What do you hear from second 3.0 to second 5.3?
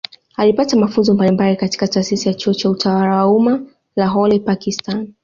wa Umma Lahore Pakistani